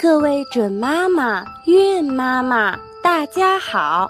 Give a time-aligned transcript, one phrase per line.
[0.00, 4.08] 各位准妈妈、孕妈妈，大家好！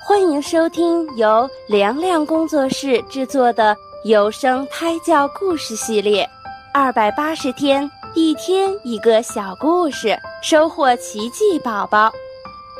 [0.00, 6.24] 欢迎收听由凉凉工作室制作的有声胎教故事系列，
[6.72, 12.12] 二百八十天，一天一个小故事，收获奇迹宝宝。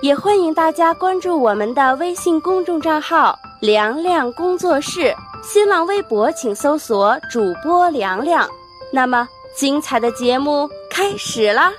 [0.00, 5.12] 也欢迎大家关注我们的微信公众账号“凉凉工作室”，
[5.42, 8.48] 新浪微博请搜索主播凉凉。
[8.92, 11.72] 那么，精彩的节目开始啦！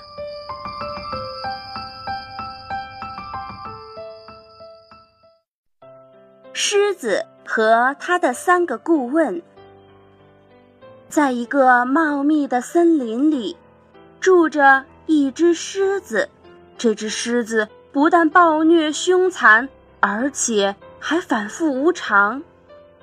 [6.62, 9.42] 狮子和他的三个顾问，
[11.08, 13.56] 在一个茂密的森林里，
[14.20, 16.28] 住着一只狮子。
[16.78, 19.70] 这只狮子不但暴虐凶残，
[20.02, 22.44] 而且还反复无常。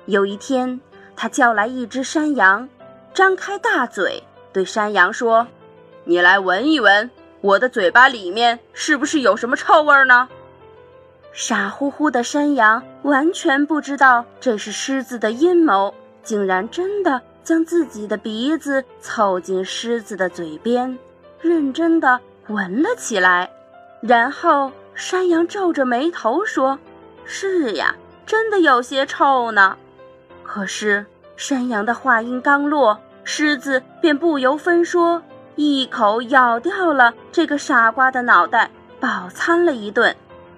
[0.05, 0.79] 有一天，
[1.15, 2.69] 他叫来一只山羊，
[3.11, 4.21] 张开大嘴
[4.53, 5.47] 对山羊说
[6.05, 7.09] ：“你来闻一闻，
[7.41, 10.29] 我的嘴巴里面是不是有什么臭味呢？”
[11.37, 15.93] 傻乎乎的山羊完全不知道这是狮子的阴谋，
[16.23, 20.97] 竟然真的将自己的鼻子凑近狮子的嘴边，
[21.39, 23.47] 认真的闻了起来。
[24.01, 26.79] 然后山羊皱着眉头说
[27.23, 27.93] ：“是呀，
[28.25, 29.77] 真的有些臭呢。”
[30.41, 35.21] 可是山羊的话音刚落，狮子便不由分说
[35.53, 40.15] 一口咬掉了这个傻瓜的脑袋，饱餐了一顿。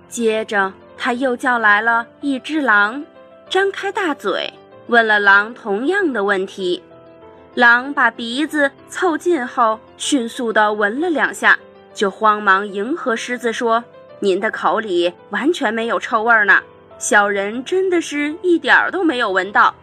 [0.10, 3.06] 接着，他又叫来了一只狼，
[3.48, 4.52] 张开大嘴
[4.88, 6.82] 问了狼同样的问题。
[7.54, 11.58] 狼把鼻子凑近后，迅速地闻了两下，
[11.94, 13.84] 就慌忙迎合狮子说
[14.20, 16.62] ：“您的口里完全没有臭味呢，
[16.98, 19.74] 小人真的是一点儿都没有闻到。”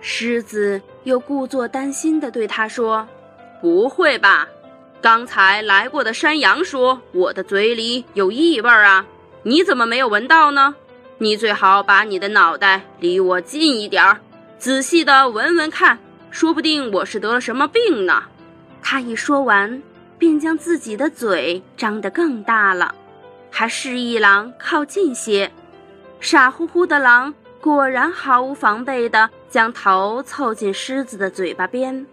[0.00, 3.06] 狮子又故作担心地对他说
[3.60, 4.48] ：“不会吧？
[5.00, 9.06] 刚才来过的山羊说我的嘴里有异味啊。”
[9.48, 10.74] 你怎么没有闻到呢？
[11.16, 14.20] 你最好把你的脑袋离我近一点儿，
[14.58, 15.98] 仔细的闻闻看，
[16.30, 18.24] 说不定我是得了什么病呢。
[18.82, 19.82] 他一说完，
[20.18, 22.94] 便将自己的嘴张得更大了，
[23.50, 25.50] 还示意狼靠近些。
[26.20, 32.04] 傻乎乎的狼果然毫无防备地将头凑近狮子的嘴巴边，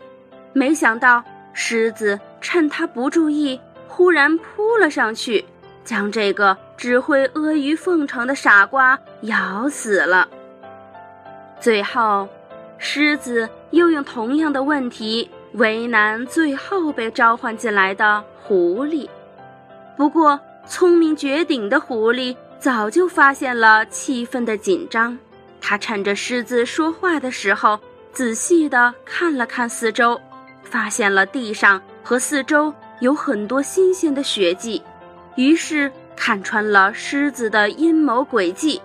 [0.54, 1.22] 没想到
[1.52, 5.44] 狮子趁他不注意，忽然扑了上去。
[5.84, 10.28] 将这个只会阿谀奉承的傻瓜咬死了。
[11.60, 12.28] 最后，
[12.78, 19.08] 狮子又用同样的问题为难最后被召唤进来的狐狸。
[19.96, 25.18] 不过，聪明绝顶的狐狸早就发现了气氛的紧张，
[25.62, 27.80] 他趁着狮子说话的时候，
[28.12, 30.20] 仔细地看了看四周，
[30.62, 34.82] 发现了地上和四周有很多新鲜的血迹。
[35.36, 38.82] 于是看穿了狮子的阴谋诡计，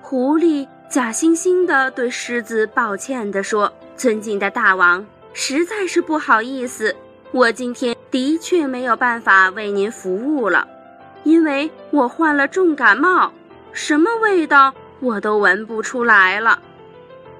[0.00, 6.94] 狐狸假惺惺地对狮子抱歉地说：“尊敬的大王，实在是不好意思，
[7.30, 10.68] 我今天的确没有办法为您服务了，
[11.24, 13.32] 因为我患了重感冒，
[13.72, 16.60] 什么味道我都闻不出来了。”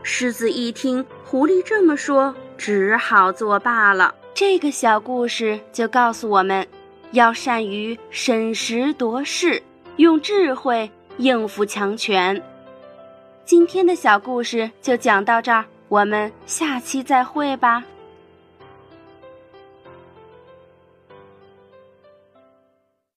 [0.02, 4.14] 狮子一听狐狸这么说，只好作罢了。
[4.34, 6.66] 这个小故事就告诉我们。
[7.12, 9.62] 要善于审时度势，
[9.96, 12.42] 用智慧应付强权。
[13.44, 17.84] 今天的小故事就讲到这儿，我们下期再会吧。